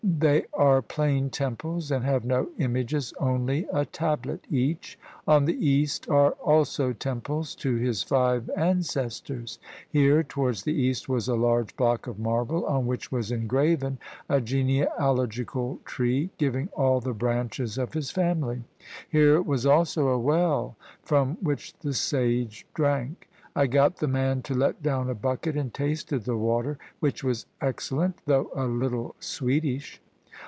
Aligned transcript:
They 0.03 0.45
are 0.53 0.81
plain 0.83 1.29
temples, 1.31 1.89
and 1.91 2.03
have 2.05 2.23
no 2.25 2.49
images, 2.59 3.11
only 3.19 3.65
a 3.73 3.85
tablet 3.85 4.45
each. 4.51 4.97
On 5.27 5.45
the 5.45 5.65
east 5.67 6.07
are 6.09 6.31
also 6.33 6.91
temples 6.93 7.53
to 7.57 7.75
his 7.75 8.01
five 8.03 8.47
ancestors; 8.55 9.57
here 9.89 10.21
towards 10.23 10.61
the 10.63 10.73
east 10.73 11.07
was 11.09 11.27
a 11.27 11.35
large 11.35 11.75
block 11.75 12.05
of 12.07 12.17
marble, 12.19 12.65
on 12.67 12.85
which 12.87 13.11
was 13.11 13.31
engraven 13.31 13.97
a 14.29 14.41
genealogical 14.41 15.79
tree, 15.85 16.29
giving 16.37 16.69
all 16.75 16.99
the 16.99 17.13
branches 17.13 17.77
of 17.79 17.93
his 17.93 18.09
family; 18.11 18.61
here 19.09 19.39
was 19.41 19.65
also 19.67 20.07
a 20.09 20.19
well 20.19 20.75
from 21.03 21.37
which 21.41 21.73
the 21.79 21.93
sage 21.93 22.67
drank. 22.75 23.27
I 23.53 23.67
got 23.67 23.97
the 23.97 24.07
man 24.07 24.43
to 24.43 24.53
let 24.53 24.81
down 24.81 25.09
a 25.09 25.13
bucket 25.15 25.57
and 25.57 25.73
tasted 25.73 26.23
the 26.23 26.37
water, 26.37 26.77
which 27.01 27.21
was 27.21 27.47
excellent, 27.59 28.19
though 28.25 28.49
a 28.55 28.65
little 28.65 29.13
sweetish. 29.19 29.99